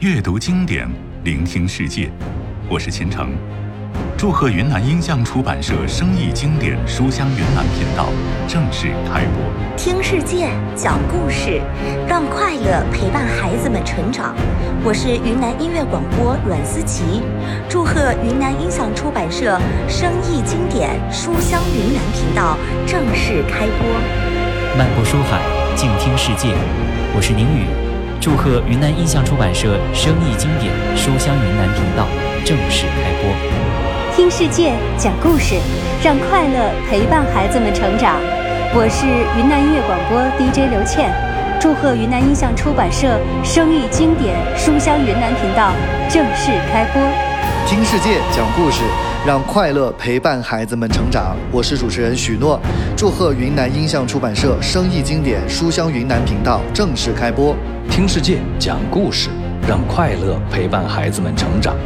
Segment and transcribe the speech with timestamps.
[0.00, 0.88] 阅读经典，
[1.24, 2.10] 聆听世界。
[2.70, 3.34] 我是秦城。
[4.16, 8.06] 祝贺云南音像出版社生意经典书香云南频道
[8.48, 9.76] 正式开播。
[9.76, 11.60] 听世界，讲故事，
[12.08, 14.34] 让快乐陪伴孩子们成长。
[14.82, 17.20] 我是云南音乐广播阮思琪。
[17.68, 23.86] 祝贺云南音像出版社生意经典书香云南频道正式开播。
[24.78, 25.42] 漫步书海，
[25.76, 26.54] 静听世界。
[27.14, 27.89] 我是宁宇。
[28.20, 32.06] 祝贺云南音像出版社生意经典书香云南频道
[32.44, 34.14] 正式开播。
[34.14, 35.54] 听世界，讲故事，
[36.04, 38.20] 让快乐陪伴孩子们成长。
[38.74, 39.06] 我是
[39.38, 41.10] 云南音乐广播 DJ 刘倩。
[41.58, 45.72] 祝贺云南音像出版社生意经典书香云南频道
[46.10, 47.29] 正式开播。
[47.70, 48.82] 听世界，讲故事，
[49.24, 51.36] 让快乐陪伴孩子们成长。
[51.52, 52.58] 我是主持人许诺。
[52.96, 57.54] 祝贺云南音像出版社生意经典书香云南频道正式开播。
[57.88, 59.28] 听世界，讲故事，
[59.68, 61.76] 让快乐陪伴孩子们成长。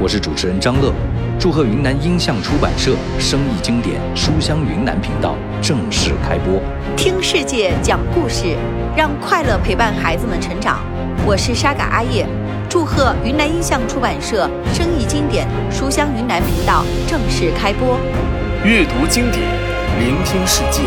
[0.00, 0.92] 我是主持人张乐，
[1.36, 6.62] 祝贺云南音像出版社生意经典书香云南频道正式开播。
[6.96, 8.56] 听世界，讲故事，
[8.96, 10.78] 让快乐陪伴孩子们成长。
[11.26, 12.24] 我是沙嘎阿叶，
[12.74, 17.96] 祝贺云南音像出版社生意经典书香云南频道正式开播。
[18.64, 19.42] 阅读经典，
[20.00, 20.82] 聆听世界。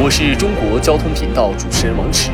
[0.00, 2.30] 我是中国交通频道主持人王驰。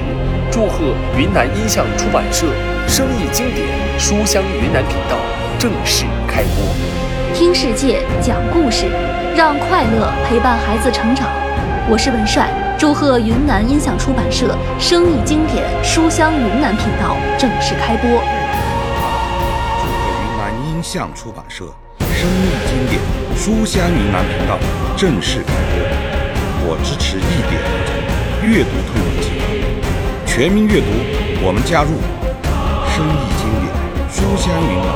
[0.49, 2.47] 祝贺云南音像出版社
[2.87, 3.67] 生意经典
[3.99, 5.17] 书香云南频道
[5.59, 6.65] 正式开播。
[7.35, 8.87] 听世界，讲故事，
[9.35, 11.27] 让快乐陪伴孩子成长。
[11.91, 18.23] 我是文帅，祝贺云南音像出版社生意经典书香云南频道正式开播。
[20.83, 21.65] 向出版社
[22.01, 23.01] 生意经典
[23.37, 24.59] 书香云南频道
[24.97, 25.79] 正式开播。
[26.67, 27.61] 我支持一点
[28.43, 29.47] 阅读推广计划。
[30.27, 30.87] 全民阅读，
[31.43, 31.91] 我们加入。
[32.95, 33.67] 生意经典，
[34.11, 34.89] 书香云南，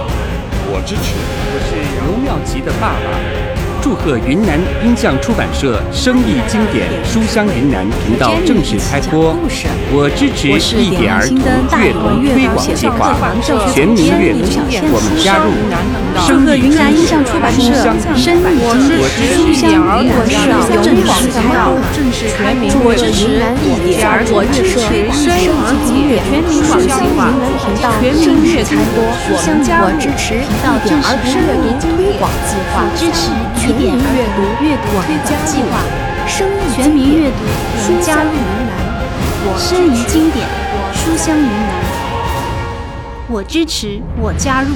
[0.69, 1.15] 我支持。
[1.51, 1.71] 我是
[2.05, 3.52] 刘妙吉的爸爸。
[3.83, 9.37] 祝贺云南音像出版社生意经典书香云南频道正式开播，
[9.91, 10.47] 我支持
[10.81, 11.37] 一点儿童
[11.83, 11.99] 阅读
[12.33, 13.19] 推广计划，
[13.75, 14.39] 全民阅读，
[14.87, 15.51] 我们加入。
[16.27, 17.73] 祝贺云南音像出版社
[18.15, 19.01] 生意经典
[19.33, 23.17] 书香云南频道正式开播，全民阅读，
[23.87, 28.13] 一点儿童阅读推广计划，全民书香云南频道正
[28.45, 29.03] 式开播，
[29.33, 29.41] 我
[29.99, 30.53] 支持一
[30.85, 33.73] 点儿童阅读推广计划，支持全。
[33.73, 35.81] 全民阅读阅读推广计划，
[36.27, 37.41] 生意全民阅读
[37.81, 38.37] 书香云
[38.69, 38.71] 南，
[39.59, 40.47] 生意经典
[40.93, 41.73] 书香云南，
[43.29, 44.75] 我支持，我加入。